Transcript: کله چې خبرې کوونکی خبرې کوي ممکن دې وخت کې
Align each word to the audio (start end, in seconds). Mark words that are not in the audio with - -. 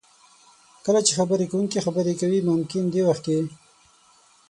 کله 0.85 0.99
چې 1.07 1.11
خبرې 1.19 1.45
کوونکی 1.51 1.83
خبرې 1.85 2.13
کوي 2.21 2.39
ممکن 2.49 2.83
دې 2.93 3.01
وخت 3.07 3.21
کې 3.25 3.37